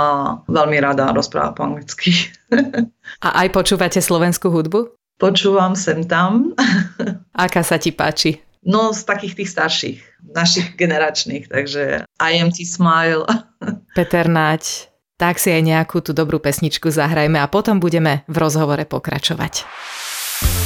veľmi 0.50 0.82
rada 0.82 1.14
rozpráva 1.14 1.54
po 1.54 1.68
anglicky. 1.68 2.16
A 3.26 3.46
aj 3.46 3.54
počúvate 3.54 4.02
slovenskú 4.02 4.50
hudbu? 4.50 4.98
Počúvam 5.22 5.78
sem 5.78 6.02
tam. 6.06 6.58
Aká 7.46 7.62
sa 7.62 7.78
ti 7.78 7.94
páči? 7.94 8.42
No 8.66 8.90
z 8.90 9.06
takých 9.06 9.38
tých 9.38 9.50
starších, 9.54 10.00
našich 10.34 10.74
generačných, 10.76 11.46
takže 11.46 12.04
I 12.18 12.32
am 12.42 12.50
T 12.50 12.66
Smile. 12.66 13.24
Peter 13.98 14.26
Nať, 14.26 14.90
tak 15.18 15.42
si 15.42 15.50
aj 15.50 15.66
nejakú 15.66 16.00
tú 16.06 16.14
dobrú 16.14 16.38
pesničku 16.38 16.94
zahrajme 16.94 17.42
a 17.42 17.50
potom 17.50 17.82
budeme 17.82 18.22
v 18.30 18.38
rozhovore 18.38 18.86
pokračovať. 18.86 19.66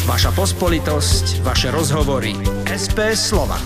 Vaša 0.04 0.36
pospolitosť, 0.36 1.40
vaše 1.48 1.72
rozhovory. 1.72 2.36
SPS 2.68 3.32
Slovak. 3.32 3.64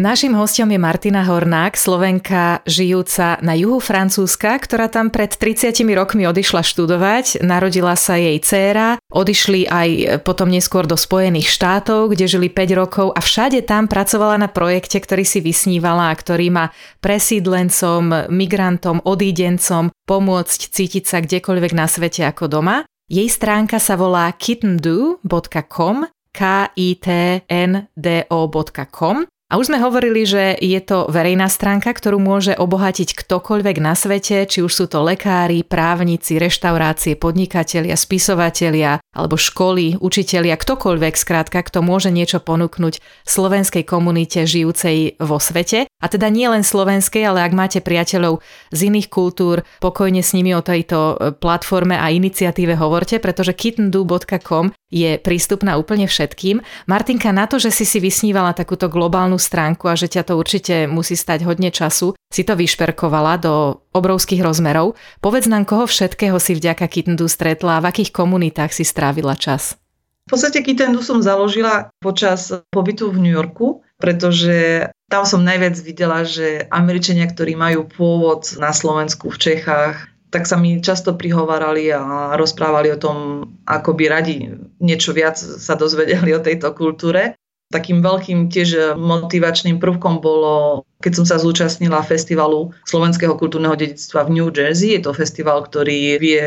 Naším 0.00 0.32
hostom 0.32 0.72
je 0.72 0.80
Martina 0.80 1.28
Hornák, 1.28 1.76
Slovenka 1.76 2.64
žijúca 2.64 3.36
na 3.44 3.52
juhu 3.52 3.84
Francúzska, 3.84 4.56
ktorá 4.56 4.88
tam 4.88 5.12
pred 5.12 5.28
30 5.28 5.76
rokmi 5.92 6.24
odišla 6.24 6.64
študovať. 6.64 7.44
Narodila 7.44 7.92
sa 8.00 8.16
jej 8.16 8.40
dcéra, 8.40 8.96
odišli 9.12 9.68
aj 9.68 9.88
potom 10.24 10.48
neskôr 10.48 10.88
do 10.88 10.96
Spojených 10.96 11.52
štátov, 11.52 12.16
kde 12.16 12.32
žili 12.32 12.48
5 12.48 12.80
rokov 12.80 13.06
a 13.12 13.20
všade 13.20 13.60
tam 13.68 13.92
pracovala 13.92 14.40
na 14.40 14.48
projekte, 14.48 14.96
ktorý 15.04 15.20
si 15.20 15.44
vysnívala 15.44 16.08
a 16.08 16.16
ktorý 16.16 16.48
má 16.48 16.72
presídlencom, 17.04 18.32
migrantom, 18.32 19.04
odídencom 19.04 19.92
pomôcť 20.08 20.60
cítiť 20.72 21.04
sa 21.04 21.20
kdekoľvek 21.20 21.76
na 21.76 21.84
svete 21.84 22.24
ako 22.24 22.48
doma. 22.48 22.88
Jej 23.12 23.28
stránka 23.28 23.76
sa 23.76 24.00
volá 24.00 24.32
kittendo.com 24.32 26.08
k 26.32 26.40
i 26.72 26.96
t 26.96 27.06
n 27.44 27.84
d 27.92 28.24
o.com 28.32 29.28
a 29.50 29.58
už 29.58 29.66
sme 29.66 29.82
hovorili, 29.82 30.22
že 30.22 30.54
je 30.62 30.78
to 30.78 31.10
verejná 31.10 31.50
stránka, 31.50 31.90
ktorú 31.90 32.22
môže 32.22 32.54
obohatiť 32.54 33.18
ktokoľvek 33.18 33.76
na 33.82 33.98
svete, 33.98 34.46
či 34.46 34.62
už 34.62 34.70
sú 34.70 34.86
to 34.86 35.02
lekári, 35.02 35.66
právnici, 35.66 36.38
reštaurácie, 36.38 37.18
podnikatelia, 37.18 37.98
spisovatelia, 37.98 39.02
alebo 39.10 39.34
školy, 39.34 39.98
učitelia, 39.98 40.54
ktokoľvek 40.54 41.14
skrátka, 41.18 41.66
kto 41.66 41.82
môže 41.82 42.14
niečo 42.14 42.38
ponúknuť 42.38 43.02
slovenskej 43.26 43.82
komunite 43.82 44.46
žijúcej 44.46 45.18
vo 45.18 45.42
svete. 45.42 45.89
A 46.00 46.08
teda 46.08 46.32
nie 46.32 46.48
len 46.48 46.64
slovenskej, 46.64 47.28
ale 47.28 47.44
ak 47.44 47.52
máte 47.52 47.78
priateľov 47.84 48.40
z 48.72 48.80
iných 48.88 49.12
kultúr, 49.12 49.62
pokojne 49.84 50.24
s 50.24 50.32
nimi 50.32 50.56
o 50.56 50.64
tejto 50.64 50.96
e, 51.20 51.36
platforme 51.36 51.94
a 51.94 52.08
iniciatíve 52.08 52.72
hovorte, 52.80 53.20
pretože 53.20 53.52
kittendu.com 53.52 54.72
je 54.90 55.20
prístupná 55.20 55.76
úplne 55.76 56.08
všetkým. 56.08 56.64
Martinka, 56.88 57.30
na 57.30 57.44
to, 57.46 57.60
že 57.60 57.70
si 57.70 57.84
si 57.84 58.00
vysnívala 58.00 58.56
takúto 58.56 58.88
globálnu 58.88 59.36
stránku 59.36 59.86
a 59.86 59.94
že 59.94 60.08
ťa 60.08 60.32
to 60.32 60.40
určite 60.40 60.74
musí 60.88 61.14
stať 61.14 61.44
hodne 61.44 61.68
času, 61.68 62.16
si 62.32 62.42
to 62.42 62.56
vyšperkovala 62.56 63.38
do 63.38 63.84
obrovských 63.92 64.42
rozmerov. 64.42 64.98
Povedz 65.20 65.46
nám, 65.46 65.68
koho 65.68 65.84
všetkého 65.84 66.40
si 66.40 66.56
vďaka 66.56 66.88
Kittendu 66.88 67.28
stretla 67.28 67.78
a 67.78 67.82
v 67.84 67.88
akých 67.92 68.10
komunitách 68.10 68.72
si 68.72 68.82
strávila 68.82 69.36
čas. 69.36 69.76
V 70.30 70.38
podstate 70.38 70.62
Kittendu 70.62 71.02
som 71.02 71.18
založila 71.18 71.90
počas 71.98 72.54
pobytu 72.70 73.10
v 73.10 73.18
New 73.18 73.34
Yorku, 73.34 73.82
pretože 73.98 74.86
tam 75.10 75.26
som 75.26 75.42
najviac 75.42 75.74
videla, 75.82 76.22
že 76.22 76.70
Američania, 76.70 77.26
ktorí 77.26 77.58
majú 77.58 77.84
pôvod 77.90 78.46
na 78.62 78.70
Slovensku, 78.70 79.34
v 79.34 79.42
Čechách, 79.42 80.06
tak 80.30 80.46
sa 80.46 80.54
mi 80.54 80.78
často 80.78 81.18
prihovárali 81.18 81.90
a 81.90 82.38
rozprávali 82.38 82.94
o 82.94 83.00
tom, 83.02 83.16
ako 83.66 83.98
by 83.98 84.04
radi 84.06 84.54
niečo 84.78 85.10
viac 85.10 85.34
sa 85.36 85.74
dozvedeli 85.74 86.30
o 86.38 86.40
tejto 86.40 86.70
kultúre. 86.72 87.34
Takým 87.70 88.02
veľkým 88.02 88.50
tiež 88.50 88.98
motivačným 88.98 89.78
prvkom 89.78 90.18
bolo, 90.18 90.82
keď 91.06 91.22
som 91.22 91.26
sa 91.26 91.38
zúčastnila 91.38 92.02
festivalu 92.02 92.74
slovenského 92.82 93.38
kultúrneho 93.38 93.78
dedictva 93.78 94.26
v 94.26 94.42
New 94.42 94.50
Jersey. 94.50 94.98
Je 94.98 95.06
to 95.06 95.14
festival, 95.14 95.62
ktorý 95.62 96.18
vie 96.18 96.42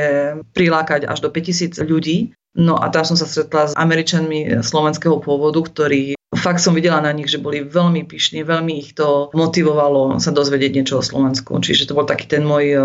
prilákať 0.52 1.08
až 1.08 1.24
do 1.24 1.32
5000 1.32 1.80
ľudí. 1.88 2.36
No 2.60 2.76
a 2.76 2.92
tam 2.92 3.08
som 3.08 3.16
sa 3.16 3.24
stretla 3.24 3.72
s 3.72 3.74
Američanmi 3.80 4.60
slovenského 4.60 5.16
pôvodu, 5.24 5.64
ktorí 5.64 6.20
fakt 6.38 6.62
som 6.62 6.76
videla 6.76 7.00
na 7.02 7.14
nich, 7.14 7.30
že 7.30 7.42
boli 7.42 7.66
veľmi 7.66 8.06
pyšní, 8.06 8.46
veľmi 8.46 8.80
ich 8.80 8.94
to 8.98 9.34
motivovalo 9.34 10.18
sa 10.22 10.32
dozvedieť 10.34 10.72
niečo 10.74 10.96
o 11.00 11.06
Slovensku. 11.06 11.58
Čiže 11.60 11.90
to 11.90 11.98
bol 11.98 12.06
taký 12.08 12.28
ten 12.30 12.44
môj 12.44 12.78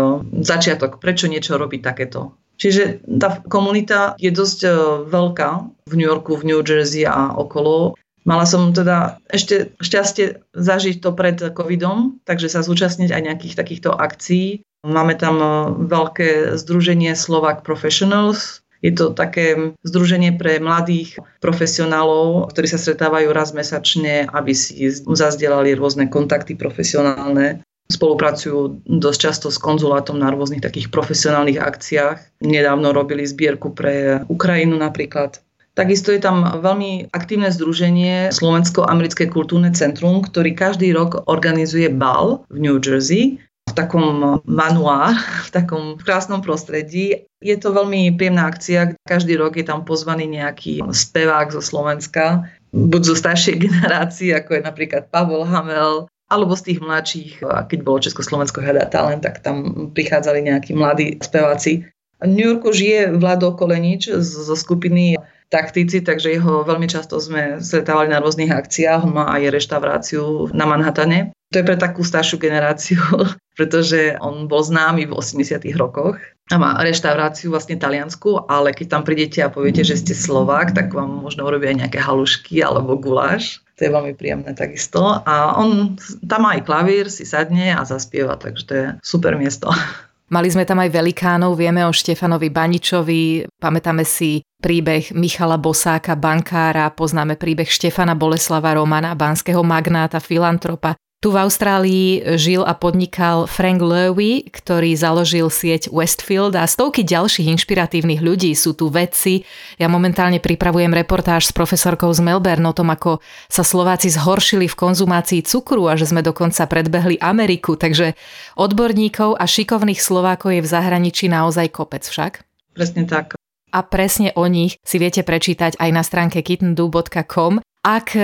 začiatok, 0.43 0.97
prečo 0.97 1.29
niečo 1.29 1.59
robiť 1.59 1.81
takéto. 1.83 2.33
Čiže 2.59 3.07
tá 3.07 3.39
komunita 3.47 4.19
je 4.19 4.35
dosť 4.35 4.59
veľká 5.07 5.49
v 5.87 5.93
New 5.95 6.07
Yorku, 6.07 6.35
v 6.35 6.51
New 6.51 6.59
Jersey 6.59 7.07
a 7.07 7.31
okolo. 7.31 7.95
Mala 8.27 8.43
som 8.43 8.75
teda 8.75 9.17
ešte 9.31 9.73
šťastie 9.79 10.43
zažiť 10.51 10.99
to 10.99 11.15
pred 11.15 11.39
covidom, 11.55 12.19
takže 12.27 12.51
sa 12.51 12.59
zúčastniť 12.61 13.15
aj 13.15 13.21
nejakých 13.25 13.55
takýchto 13.55 13.95
akcií. 13.95 14.61
Máme 14.85 15.15
tam 15.19 15.35
e, 15.39 15.47
veľké 15.91 16.55
združenie 16.55 17.11
Slovak 17.15 17.67
Professionals. 17.67 18.63
Je 18.79 18.95
to 18.95 19.11
také 19.11 19.75
združenie 19.83 20.39
pre 20.39 20.63
mladých 20.63 21.19
profesionálov, 21.43 22.47
ktorí 22.55 22.67
sa 22.71 22.79
stretávajú 22.79 23.27
raz 23.35 23.51
mesačne, 23.51 24.27
aby 24.31 24.55
si 24.55 24.87
zazdielali 24.91 25.75
rôzne 25.75 26.07
kontakty 26.07 26.55
profesionálne. 26.55 27.59
Spolupracujú 27.89 28.85
dosť 28.85 29.19
často 29.19 29.47
s 29.49 29.57
konzulátom 29.57 30.21
na 30.21 30.29
rôznych 30.29 30.61
takých 30.61 30.93
profesionálnych 30.93 31.57
akciách. 31.57 32.39
Nedávno 32.45 32.93
robili 32.93 33.25
zbierku 33.25 33.73
pre 33.73 34.23
Ukrajinu 34.29 34.77
napríklad. 34.77 35.41
Takisto 35.73 36.11
je 36.11 36.19
tam 36.19 36.43
veľmi 36.59 37.07
aktívne 37.15 37.47
združenie 37.49 38.35
Slovensko-americké 38.35 39.31
kultúrne 39.31 39.71
centrum, 39.71 40.19
ktorý 40.19 40.51
každý 40.51 40.91
rok 40.91 41.23
organizuje 41.31 41.87
bal 41.87 42.43
v 42.51 42.57
New 42.61 42.77
Jersey 42.83 43.39
v 43.69 43.73
takom 43.77 44.05
manuá, 44.49 45.13
v 45.47 45.49
takom 45.53 45.83
krásnom 46.01 46.41
prostredí. 46.41 47.29
Je 47.39 47.55
to 47.55 47.71
veľmi 47.71 48.17
príjemná 48.19 48.49
akcia, 48.49 48.97
každý 49.07 49.39
rok 49.39 49.55
je 49.55 49.63
tam 49.63 49.85
pozvaný 49.85 50.27
nejaký 50.27 50.83
spevák 50.89 51.53
zo 51.53 51.61
Slovenska, 51.63 52.49
buď 52.73 53.01
zo 53.13 53.15
staršej 53.15 53.55
generácie, 53.69 54.33
ako 54.33 54.59
je 54.59 54.61
napríklad 54.65 55.07
Pavel 55.13 55.45
Hamel, 55.45 56.09
alebo 56.29 56.53
z 56.53 56.73
tých 56.73 56.79
mladších, 56.85 57.41
keď 57.41 57.79
bolo 57.81 58.05
Československo 58.05 58.61
hľadá 58.61 58.85
talent, 58.85 59.25
tak 59.25 59.41
tam 59.41 59.89
prichádzali 59.97 60.45
nejakí 60.45 60.77
mladí 60.77 61.17
speváci. 61.25 61.89
V 62.19 62.27
New 62.27 62.47
Yorku 62.47 62.75
žije 62.75 63.15
Vlado 63.15 63.55
Kolenič 63.55 64.11
zo 64.19 64.55
skupiny 64.55 65.15
taktici, 65.49 66.03
takže 66.05 66.37
jeho 66.37 66.61
veľmi 66.61 66.85
často 66.85 67.17
sme 67.17 67.57
stretávali 67.59 68.13
na 68.13 68.21
rôznych 68.21 68.53
akciách. 68.53 69.09
Má 69.09 69.33
aj 69.33 69.49
reštauráciu 69.49 70.53
na 70.53 70.69
Manhattane. 70.69 71.33
To 71.49 71.63
je 71.63 71.65
pre 71.65 71.81
takú 71.81 72.05
staršiu 72.05 72.37
generáciu, 72.37 73.01
pretože 73.57 74.13
on 74.21 74.45
bol 74.45 74.61
známy 74.61 75.09
v 75.09 75.17
80 75.17 75.65
rokoch 75.73 76.21
a 76.53 76.55
má 76.61 76.77
reštauráciu 76.81 77.49
vlastne 77.49 77.77
taliansku, 77.77 78.45
ale 78.45 78.73
keď 78.73 78.87
tam 78.97 79.01
prídete 79.01 79.41
a 79.41 79.53
poviete, 79.53 79.81
že 79.81 79.97
ste 79.97 80.13
Slovák, 80.13 80.77
tak 80.77 80.93
vám 80.93 81.25
možno 81.25 81.49
urobia 81.49 81.73
nejaké 81.73 81.97
halušky 81.97 82.61
alebo 82.61 82.97
guláš. 82.97 83.65
To 83.81 83.87
je 83.87 83.95
veľmi 83.95 84.13
príjemné 84.13 84.53
takisto. 84.53 85.01
A 85.25 85.55
on 85.57 85.97
tam 86.21 86.45
má 86.45 86.57
aj 86.57 86.67
klavír, 86.67 87.09
si 87.09 87.25
sadne 87.25 87.73
a 87.73 87.81
zaspieva, 87.81 88.37
takže 88.37 88.63
to 88.65 88.73
je 88.75 88.85
super 89.01 89.33
miesto. 89.33 89.73
Mali 90.29 90.45
sme 90.53 90.61
tam 90.61 90.77
aj 90.77 90.93
velikánov, 90.93 91.57
vieme 91.57 91.81
o 91.81 91.89
Štefanovi 91.89 92.53
Baničovi, 92.53 93.49
pamätáme 93.57 94.05
si 94.05 94.45
príbeh 94.61 95.09
Michala 95.17 95.57
Bosáka, 95.57 96.13
bankára, 96.13 96.93
poznáme 96.93 97.33
príbeh 97.33 97.65
Štefana 97.65 98.13
Boleslava 98.13 98.77
Romana, 98.77 99.17
banského 99.17 99.65
magnáta, 99.65 100.21
filantropa. 100.21 100.93
Tu 101.19 101.35
v 101.35 101.43
Austrálii 101.43 102.39
žil 102.39 102.63
a 102.63 102.71
podnikal 102.71 103.43
Frank 103.43 103.83
Lowy, 103.83 104.47
ktorý 104.47 104.95
založil 104.95 105.51
sieť 105.51 105.91
Westfield 105.91 106.55
a 106.55 106.63
stovky 106.63 107.03
ďalších 107.03 107.59
inšpiratívnych 107.59 108.23
ľudí. 108.23 108.55
Sú 108.55 108.71
tu 108.71 108.87
vedci. 108.87 109.43
Ja 109.75 109.91
momentálne 109.91 110.39
pripravujem 110.39 110.95
reportáž 110.95 111.51
s 111.51 111.55
profesorkou 111.55 112.07
z 112.15 112.23
Melbourne 112.23 112.63
o 112.63 112.71
tom, 112.71 112.87
ako 112.87 113.19
sa 113.51 113.67
Slováci 113.67 114.07
zhoršili 114.15 114.71
v 114.71 114.79
konzumácii 114.79 115.43
cukru 115.43 115.91
a 115.91 115.99
že 115.99 116.07
sme 116.07 116.23
dokonca 116.23 116.63
predbehli 116.71 117.19
Ameriku. 117.19 117.75
Takže 117.75 118.15
odborníkov 118.55 119.35
a 119.35 119.43
šikovných 119.43 119.99
Slovákov 119.99 120.55
je 120.55 120.63
v 120.63 120.71
zahraničí 120.71 121.27
naozaj 121.27 121.67
kopec 121.75 122.07
však. 122.07 122.47
Presne 122.71 123.03
tak 123.03 123.35
a 123.69 123.79
presne 123.85 124.33
o 124.33 124.49
nich 124.49 124.81
si 124.81 124.97
viete 124.97 125.21
prečítať 125.21 125.77
aj 125.77 125.89
na 125.93 126.01
stránke 126.01 126.41
kittendu.com. 126.41 127.61
Ak 127.85 128.17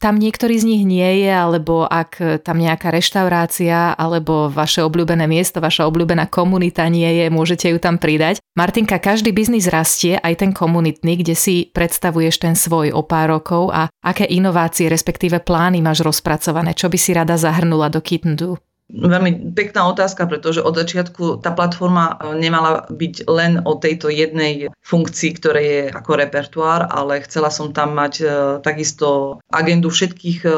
tam 0.00 0.16
niektorý 0.16 0.56
z 0.56 0.64
nich 0.64 0.82
nie 0.88 1.20
je, 1.22 1.28
alebo 1.28 1.84
ak 1.84 2.10
e, 2.18 2.24
tam 2.40 2.56
nejaká 2.56 2.88
reštaurácia, 2.88 3.92
alebo 3.92 4.48
vaše 4.48 4.80
obľúbené 4.80 5.28
miesto, 5.28 5.60
vaša 5.60 5.84
obľúbená 5.84 6.24
komunita 6.32 6.88
nie 6.88 7.20
je, 7.20 7.28
môžete 7.28 7.68
ju 7.68 7.76
tam 7.76 8.00
pridať. 8.00 8.40
Martinka, 8.56 8.96
každý 8.96 9.36
biznis 9.36 9.68
rastie, 9.68 10.16
aj 10.16 10.40
ten 10.40 10.50
komunitný, 10.56 11.20
kde 11.20 11.36
si 11.36 11.68
predstavuješ 11.68 12.40
ten 12.40 12.56
svoj 12.56 12.96
o 12.96 13.04
pár 13.04 13.36
rokov 13.36 13.68
a 13.76 13.92
aké 14.00 14.24
inovácie, 14.24 14.88
respektíve 14.88 15.44
plány 15.44 15.84
máš 15.84 16.00
rozpracované, 16.00 16.72
čo 16.72 16.88
by 16.88 16.96
si 16.96 17.12
rada 17.12 17.36
zahrnula 17.36 17.92
do 17.92 18.00
Kittendu? 18.00 18.56
Veľmi 18.90 19.54
pekná 19.54 19.86
otázka, 19.86 20.26
pretože 20.26 20.58
od 20.58 20.74
začiatku 20.74 21.38
tá 21.38 21.54
platforma 21.54 22.18
e, 22.18 22.34
nemala 22.34 22.90
byť 22.90 23.14
len 23.30 23.62
o 23.62 23.78
tejto 23.78 24.10
jednej 24.10 24.68
funkcii, 24.82 25.30
ktoré 25.38 25.62
je 25.62 25.82
ako 25.94 26.18
repertoár, 26.18 26.90
ale 26.90 27.22
chcela 27.22 27.54
som 27.54 27.70
tam 27.70 27.94
mať 27.94 28.14
e, 28.20 28.26
takisto 28.66 29.38
agendu 29.46 29.94
všetkých 29.94 30.40
e, 30.42 30.52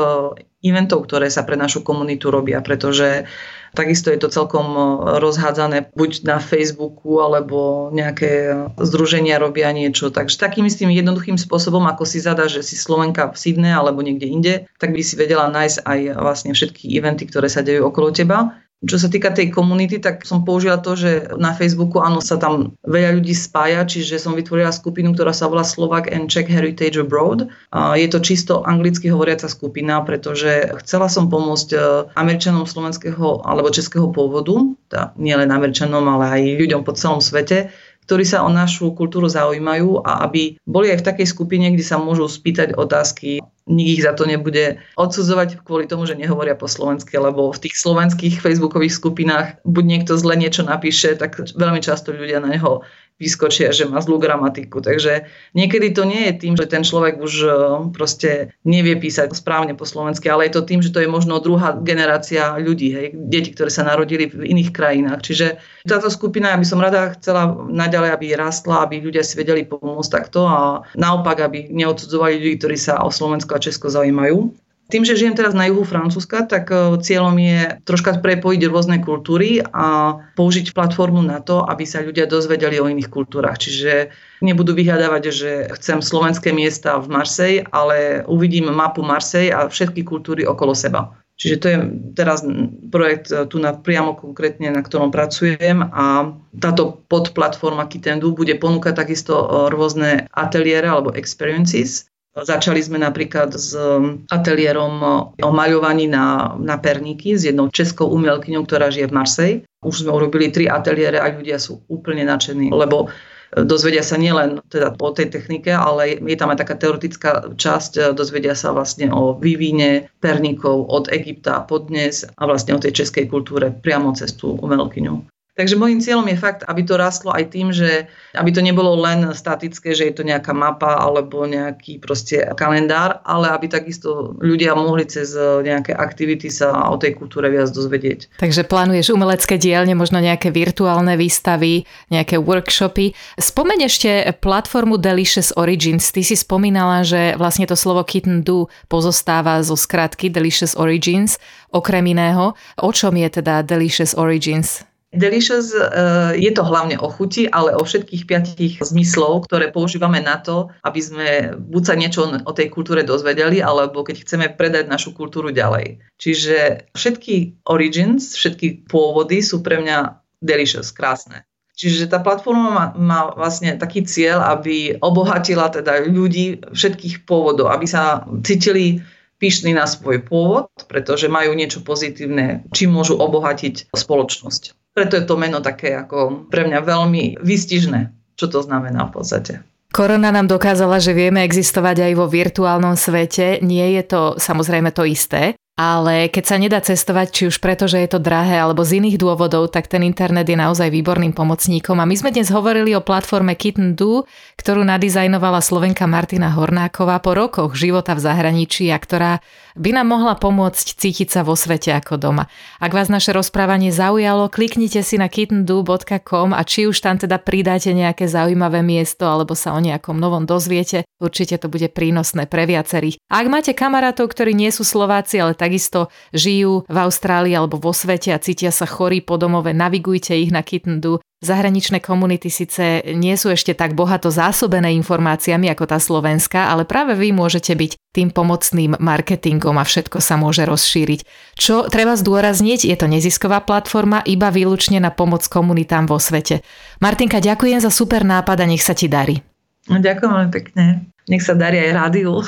eventov, 0.64 1.04
ktoré 1.04 1.28
sa 1.28 1.44
pre 1.44 1.60
našu 1.60 1.84
komunitu 1.84 2.32
robia, 2.32 2.64
pretože 2.64 3.28
Takisto 3.72 4.12
je 4.12 4.20
to 4.20 4.28
celkom 4.28 4.66
e, 4.76 4.82
rozhádzané 5.16 5.96
buď 5.96 6.28
na 6.28 6.36
Facebooku, 6.36 7.24
alebo 7.24 7.88
nejaké 7.88 8.52
združenia 8.76 9.40
robia 9.40 9.72
niečo. 9.72 10.12
Takže 10.12 10.36
takým 10.36 10.68
istým 10.68 10.92
jednoduchým 10.92 11.40
spôsobom, 11.40 11.88
ako 11.88 12.04
si 12.04 12.20
zadá, 12.20 12.46
že 12.52 12.60
si 12.60 12.76
Slovenka 12.76 13.32
v 13.32 13.36
Sydney 13.36 13.72
alebo 13.72 14.04
niekde 14.04 14.28
inde, 14.28 14.54
tak 14.76 14.92
by 14.92 15.00
si 15.00 15.16
vedela 15.16 15.48
nájsť 15.48 15.88
aj 15.88 16.00
vlastne 16.20 16.52
všetky 16.52 16.92
eventy, 16.92 17.24
ktoré 17.24 17.48
sa 17.48 17.64
dejú 17.64 17.88
okolo 17.88 18.12
teba. 18.12 18.60
Čo 18.82 18.98
sa 18.98 19.06
týka 19.06 19.30
tej 19.30 19.54
komunity, 19.54 20.02
tak 20.02 20.26
som 20.26 20.42
použila 20.42 20.74
to, 20.82 20.98
že 20.98 21.30
na 21.38 21.54
Facebooku 21.54 22.02
áno 22.02 22.18
sa 22.18 22.34
tam 22.34 22.74
veľa 22.82 23.22
ľudí 23.22 23.30
spája, 23.30 23.86
čiže 23.86 24.18
som 24.18 24.34
vytvorila 24.34 24.74
skupinu, 24.74 25.14
ktorá 25.14 25.30
sa 25.30 25.46
volá 25.46 25.62
Slovak 25.62 26.10
and 26.10 26.26
Czech 26.26 26.50
Heritage 26.50 26.98
Abroad. 26.98 27.46
Je 27.94 28.08
to 28.10 28.18
čisto 28.18 28.66
anglicky 28.66 29.06
hovoriaca 29.06 29.46
skupina, 29.46 30.02
pretože 30.02 30.74
chcela 30.82 31.06
som 31.06 31.30
pomôcť 31.30 31.68
e, 31.70 31.78
Američanom 32.18 32.66
slovenského 32.66 33.46
alebo 33.46 33.70
českého 33.70 34.10
pôvodu, 34.10 34.58
teda 34.90 35.14
nielen 35.14 35.54
Američanom, 35.54 36.02
ale 36.02 36.42
aj 36.42 36.42
ľuďom 36.58 36.82
po 36.82 36.98
celom 36.98 37.22
svete, 37.22 37.70
ktorí 38.10 38.26
sa 38.26 38.42
o 38.42 38.50
našu 38.50 38.90
kultúru 38.98 39.30
zaujímajú 39.30 40.02
a 40.02 40.26
aby 40.26 40.58
boli 40.66 40.90
aj 40.90 41.06
v 41.06 41.06
takej 41.06 41.26
skupine, 41.30 41.70
kde 41.70 41.86
sa 41.86 42.02
môžu 42.02 42.26
spýtať 42.26 42.74
otázky 42.74 43.38
nik 43.66 43.88
ich 43.98 44.02
za 44.02 44.12
to 44.12 44.26
nebude 44.26 44.82
odsudzovať 44.98 45.62
kvôli 45.62 45.86
tomu, 45.86 46.06
že 46.06 46.18
nehovoria 46.18 46.58
po 46.58 46.66
slovensky, 46.66 47.14
lebo 47.14 47.54
v 47.54 47.62
tých 47.62 47.78
slovenských 47.78 48.42
facebookových 48.42 48.98
skupinách 48.98 49.62
buď 49.62 49.84
niekto 49.86 50.18
zle 50.18 50.34
niečo 50.34 50.66
napíše, 50.66 51.14
tak 51.14 51.38
veľmi 51.54 51.78
často 51.78 52.10
ľudia 52.10 52.42
na 52.42 52.58
neho 52.58 52.82
vyskočia, 53.22 53.70
že 53.70 53.86
má 53.86 54.02
zlú 54.02 54.18
gramatiku. 54.18 54.82
Takže 54.82 55.30
niekedy 55.54 55.94
to 55.94 56.02
nie 56.02 56.26
je 56.26 56.42
tým, 56.42 56.58
že 56.58 56.66
ten 56.66 56.82
človek 56.82 57.22
už 57.22 57.34
e, 57.46 57.48
proste 57.94 58.50
nevie 58.66 58.98
písať 58.98 59.30
správne 59.30 59.78
po 59.78 59.86
slovensky, 59.86 60.26
ale 60.26 60.50
je 60.50 60.58
to 60.58 60.66
tým, 60.66 60.82
že 60.82 60.90
to 60.90 60.98
je 60.98 61.06
možno 61.06 61.38
druhá 61.38 61.78
generácia 61.78 62.58
ľudí, 62.58 62.90
hej, 62.90 63.06
deti, 63.14 63.54
ktoré 63.54 63.70
sa 63.70 63.86
narodili 63.86 64.26
v 64.26 64.50
iných 64.50 64.74
krajinách. 64.74 65.22
Čiže 65.22 65.62
táto 65.86 66.10
skupina, 66.10 66.50
ja 66.50 66.58
by 66.58 66.66
som 66.66 66.82
rada 66.82 67.14
chcela 67.14 67.54
naďalej, 67.70 68.10
aby 68.10 68.26
rastla, 68.34 68.82
aby 68.82 68.98
ľudia 68.98 69.22
si 69.22 69.38
vedeli 69.38 69.62
pomôcť 69.62 70.10
takto 70.10 70.42
a 70.50 70.82
naopak, 70.98 71.38
aby 71.46 71.70
neodsudzovali 71.70 72.42
ľudí, 72.42 72.58
ktorí 72.58 72.74
sa 72.74 72.98
o 73.06 73.14
Slovensko 73.14 73.54
a 73.54 73.62
Česko 73.62 73.86
zaujímajú. 73.86 74.50
Tým, 74.90 75.08
že 75.08 75.16
žijem 75.16 75.32
teraz 75.32 75.56
na 75.56 75.70
juhu 75.70 75.86
Francúzska, 75.86 76.44
tak 76.44 76.68
e, 76.68 77.00
cieľom 77.00 77.32
je 77.38 77.80
troška 77.86 78.18
prepojiť 78.20 78.60
rôzne 78.68 79.00
kultúry 79.00 79.62
a 79.62 80.18
použiť 80.36 80.76
platformu 80.76 81.24
na 81.24 81.40
to, 81.40 81.64
aby 81.64 81.88
sa 81.88 82.04
ľudia 82.04 82.28
dozvedeli 82.28 82.76
o 82.76 82.90
iných 82.90 83.08
kultúrach. 83.08 83.56
Čiže 83.56 84.12
nebudú 84.44 84.76
vyhľadávať, 84.76 85.22
že 85.32 85.50
chcem 85.80 86.04
slovenské 86.04 86.52
miesta 86.52 87.00
v 87.00 87.08
Marsej, 87.08 87.54
ale 87.72 88.26
uvidím 88.28 88.68
mapu 88.68 89.00
Marsej 89.00 89.54
a 89.54 89.70
všetky 89.70 90.04
kultúry 90.04 90.44
okolo 90.44 90.76
seba. 90.76 91.16
Čiže 91.42 91.56
to 91.58 91.66
je 91.66 91.78
teraz 92.14 92.44
projekt 92.92 93.32
e, 93.32 93.48
tu 93.48 93.58
na, 93.58 93.74
priamo 93.74 94.14
konkrétne, 94.14 94.70
na 94.70 94.84
ktorom 94.84 95.08
pracujem 95.08 95.82
a 95.82 96.36
táto 96.60 97.02
podplatforma 97.08 97.88
Kitendu 97.88 98.30
bude 98.36 98.54
ponúkať 98.60 98.94
takisto 98.94 99.34
e, 99.40 99.46
rôzne 99.72 100.28
ateliére 100.30 100.86
alebo 100.86 101.16
experiences, 101.16 102.11
Začali 102.32 102.80
sme 102.80 102.96
napríklad 102.96 103.52
s 103.52 103.76
um, 103.76 104.24
ateliérom 104.32 104.94
o 105.36 105.50
maľovaní 105.52 106.08
na, 106.08 106.56
na 106.56 106.80
perníky 106.80 107.36
s 107.36 107.44
jednou 107.44 107.68
českou 107.68 108.08
umelkyňou, 108.08 108.64
ktorá 108.64 108.88
žije 108.88 109.12
v 109.12 109.16
Marsej. 109.20 109.52
Už 109.84 110.00
sme 110.00 110.16
urobili 110.16 110.48
tri 110.48 110.64
ateliére 110.64 111.20
a 111.20 111.28
ľudia 111.28 111.60
sú 111.60 111.84
úplne 111.92 112.24
nadšení, 112.24 112.72
lebo 112.72 113.12
e, 113.52 113.66
dozvedia 113.68 114.00
sa 114.00 114.16
nielen 114.16 114.64
teda 114.72 114.96
o 114.96 115.10
tej 115.12 115.28
technike, 115.28 115.76
ale 115.76 116.16
je 116.24 116.38
tam 116.40 116.48
aj 116.48 116.64
taká 116.64 116.74
teoretická 116.80 117.52
časť, 117.52 117.92
e, 118.00 118.02
dozvedia 118.16 118.56
sa 118.56 118.72
vlastne 118.72 119.12
o 119.12 119.36
vývine 119.36 120.08
perníkov 120.24 120.88
od 120.88 121.12
Egypta 121.12 121.60
po 121.68 121.84
dnes 121.84 122.24
a 122.24 122.42
vlastne 122.48 122.72
o 122.72 122.80
tej 122.80 122.96
českej 122.96 123.28
kultúre 123.28 123.76
priamo 123.76 124.16
cez 124.16 124.32
tú 124.32 124.56
umelkyňu. 124.56 125.31
Takže 125.52 125.76
môjim 125.76 126.00
cieľom 126.00 126.24
je 126.32 126.40
fakt, 126.40 126.64
aby 126.64 126.80
to 126.80 126.96
rastlo 126.96 127.28
aj 127.28 127.52
tým, 127.52 127.76
že 127.76 128.08
aby 128.32 128.56
to 128.56 128.64
nebolo 128.64 128.96
len 128.96 129.36
statické, 129.36 129.92
že 129.92 130.08
je 130.08 130.14
to 130.16 130.24
nejaká 130.24 130.56
mapa 130.56 130.96
alebo 130.96 131.44
nejaký 131.44 132.00
proste 132.00 132.40
kalendár, 132.56 133.20
ale 133.28 133.52
aby 133.52 133.68
takisto 133.68 134.32
ľudia 134.40 134.72
mohli 134.72 135.04
cez 135.04 135.36
nejaké 135.36 135.92
aktivity 135.92 136.48
sa 136.48 136.88
o 136.88 136.96
tej 136.96 137.20
kultúre 137.20 137.52
viac 137.52 137.68
dozvedieť. 137.68 138.40
Takže 138.40 138.64
plánuješ 138.64 139.12
umelecké 139.12 139.60
dielne, 139.60 139.92
možno 139.92 140.24
nejaké 140.24 140.48
virtuálne 140.48 141.20
výstavy, 141.20 141.84
nejaké 142.08 142.40
workshopy. 142.40 143.12
Spomeň 143.36 143.78
ešte 143.92 144.10
platformu 144.40 144.96
Delicious 144.96 145.52
Origins. 145.60 146.08
Ty 146.16 146.24
si 146.24 146.32
spomínala, 146.32 147.04
že 147.04 147.36
vlastne 147.36 147.68
to 147.68 147.76
slovo 147.76 148.08
Kitten 148.08 148.40
Do 148.40 148.72
pozostáva 148.88 149.60
zo 149.60 149.76
skratky 149.76 150.32
Delicious 150.32 150.80
Origins, 150.80 151.36
okrem 151.76 152.08
iného. 152.08 152.56
O 152.80 152.88
čom 152.88 153.12
je 153.20 153.28
teda 153.28 153.60
Delicious 153.60 154.16
Origins? 154.16 154.88
Delicious 155.12 155.76
uh, 155.76 156.32
je 156.32 156.48
to 156.56 156.64
hlavne 156.64 156.96
o 156.96 157.12
chuti, 157.12 157.44
ale 157.44 157.76
o 157.76 157.84
všetkých 157.84 158.24
piatich 158.24 158.74
zmyslov, 158.80 159.44
ktoré 159.44 159.68
používame 159.68 160.24
na 160.24 160.40
to, 160.40 160.72
aby 160.88 161.00
sme 161.04 161.28
buď 161.60 161.82
sa 161.84 161.94
niečo 161.94 162.20
o 162.48 162.52
tej 162.56 162.72
kultúre 162.72 163.04
dozvedeli, 163.04 163.60
alebo 163.60 164.00
keď 164.00 164.24
chceme 164.24 164.46
predať 164.56 164.88
našu 164.88 165.12
kultúru 165.12 165.52
ďalej. 165.52 166.00
Čiže 166.16 166.88
všetky 166.96 167.64
origins, 167.68 168.32
všetky 168.32 168.88
pôvody 168.88 169.44
sú 169.44 169.60
pre 169.60 169.84
mňa 169.84 170.16
delicious, 170.40 170.88
krásne. 170.88 171.44
Čiže 171.72 172.12
tá 172.12 172.20
platforma 172.20 172.68
má, 172.68 172.86
má 172.96 173.20
vlastne 173.32 173.76
taký 173.80 174.04
cieľ, 174.04 174.44
aby 174.44 174.96
obohatila 175.00 175.72
teda 175.72 176.04
ľudí 176.04 176.60
všetkých 176.72 177.24
pôvodov, 177.24 177.72
aby 177.72 177.88
sa 177.88 178.28
cítili 178.44 179.00
pyšní 179.42 179.74
na 179.74 179.90
svoj 179.90 180.22
pôvod, 180.22 180.70
pretože 180.86 181.26
majú 181.26 181.50
niečo 181.58 181.82
pozitívne, 181.82 182.62
čím 182.70 182.94
môžu 182.94 183.18
obohatiť 183.18 183.90
spoločnosť. 183.90 184.94
Preto 184.94 185.18
je 185.18 185.24
to 185.26 185.34
meno 185.34 185.58
také 185.58 185.98
ako 185.98 186.46
pre 186.46 186.62
mňa 186.62 186.78
veľmi 186.86 187.42
výstižné, 187.42 188.00
čo 188.38 188.46
to 188.46 188.62
znamená 188.62 189.10
v 189.10 189.14
podstate. 189.18 189.54
Korona 189.92 190.32
nám 190.32 190.48
dokázala, 190.48 191.04
že 191.04 191.12
vieme 191.12 191.44
existovať 191.44 192.08
aj 192.08 192.12
vo 192.16 192.24
virtuálnom 192.24 192.96
svete. 192.96 193.60
Nie 193.60 193.92
je 194.00 194.02
to 194.08 194.20
samozrejme 194.40 194.88
to 194.88 195.04
isté, 195.04 195.52
ale 195.72 196.28
keď 196.28 196.44
sa 196.44 196.56
nedá 196.60 196.84
cestovať, 196.84 197.26
či 197.32 197.42
už 197.48 197.56
preto, 197.56 197.88
že 197.88 198.04
je 198.04 198.12
to 198.12 198.20
drahé, 198.20 198.60
alebo 198.60 198.84
z 198.84 199.00
iných 199.00 199.16
dôvodov, 199.16 199.72
tak 199.72 199.88
ten 199.88 200.04
internet 200.04 200.44
je 200.44 200.52
naozaj 200.52 200.92
výborným 200.92 201.32
pomocníkom. 201.32 201.96
A 201.96 202.04
my 202.04 202.12
sme 202.12 202.28
dnes 202.28 202.52
hovorili 202.52 202.92
o 202.92 203.00
platforme 203.00 203.56
Kitten 203.56 203.96
Do, 203.96 204.28
ktorú 204.60 204.84
nadizajnovala 204.84 205.64
Slovenka 205.64 206.04
Martina 206.04 206.52
Hornáková 206.52 207.24
po 207.24 207.32
rokoch 207.32 207.72
života 207.72 208.12
v 208.12 208.20
zahraničí 208.20 208.92
a 208.92 209.00
ktorá 209.00 209.40
by 209.76 209.90
nám 209.96 210.12
mohla 210.12 210.34
pomôcť 210.36 210.96
cítiť 210.96 211.28
sa 211.32 211.40
vo 211.42 211.56
svete 211.56 211.92
ako 211.94 212.20
doma. 212.20 212.44
Ak 212.78 212.92
vás 212.92 213.08
naše 213.08 213.32
rozprávanie 213.32 213.92
zaujalo, 213.94 214.52
kliknite 214.52 215.00
si 215.00 215.16
na 215.16 215.30
kittendu.com 215.32 216.52
a 216.52 216.62
či 216.64 216.88
už 216.88 216.98
tam 217.00 217.16
teda 217.16 217.40
pridáte 217.40 217.92
nejaké 217.92 218.28
zaujímavé 218.28 218.84
miesto 218.84 219.24
alebo 219.28 219.56
sa 219.56 219.72
o 219.72 219.80
nejakom 219.80 220.16
novom 220.16 220.44
dozviete, 220.44 221.08
určite 221.22 221.56
to 221.56 221.72
bude 221.72 221.88
prínosné 221.94 222.44
pre 222.46 222.68
viacerých. 222.68 223.16
Ak 223.32 223.46
máte 223.48 223.72
kamarátov, 223.72 224.28
ktorí 224.28 224.52
nie 224.52 224.68
sú 224.68 224.84
Slováci, 224.84 225.40
ale 225.40 225.56
takisto 225.56 226.12
žijú 226.36 226.84
v 226.86 226.96
Austrálii 226.96 227.56
alebo 227.56 227.80
vo 227.80 227.96
svete 227.96 228.34
a 228.34 228.42
cítia 228.42 228.74
sa 228.74 228.84
chorí 228.84 229.24
po 229.24 229.40
domove, 229.40 229.72
navigujte 229.72 230.36
ich 230.36 230.52
na 230.52 230.60
Kittendu. 230.60 231.22
Zahraničné 231.42 231.98
komunity 231.98 232.54
síce 232.54 233.02
nie 233.18 233.34
sú 233.34 233.50
ešte 233.50 233.74
tak 233.74 233.98
bohato 233.98 234.30
zásobené 234.30 234.94
informáciami 234.94 235.66
ako 235.74 235.90
tá 235.90 235.98
slovenská, 235.98 236.70
ale 236.70 236.86
práve 236.86 237.18
vy 237.18 237.34
môžete 237.34 237.74
byť 237.74 237.98
tým 238.14 238.30
pomocným 238.30 238.94
marketingom 239.02 239.74
a 239.74 239.82
všetko 239.82 240.22
sa 240.22 240.38
môže 240.38 240.62
rozšíriť. 240.62 241.26
Čo 241.58 241.90
treba 241.90 242.14
zdôrazniť, 242.14 242.86
je 242.86 242.94
to 242.94 243.10
nezisková 243.10 243.58
platforma 243.66 244.22
iba 244.22 244.54
výlučne 244.54 245.02
na 245.02 245.10
pomoc 245.10 245.42
komunitám 245.50 246.06
vo 246.06 246.22
svete. 246.22 246.62
Martinka, 247.02 247.42
ďakujem 247.42 247.82
za 247.82 247.90
super 247.90 248.22
nápad 248.22 248.62
a 248.62 248.66
nech 248.70 248.86
sa 248.86 248.94
ti 248.94 249.10
darí. 249.10 249.42
No, 249.90 249.98
ďakujem 249.98 250.30
veľmi 250.30 250.52
pekne. 250.54 251.10
Nech 251.26 251.42
sa 251.42 251.58
darí 251.58 251.82
aj 251.82 251.90
rádiu. 251.90 252.38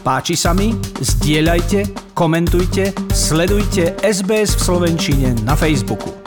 Páči 0.00 0.32
sa 0.32 0.56
mi? 0.56 0.72
Zdieľajte, 0.96 2.14
komentujte, 2.16 2.96
sledujte 3.12 3.92
SBS 4.00 4.56
v 4.56 4.60
Slovenčine 4.64 5.28
na 5.44 5.52
Facebooku. 5.52 6.25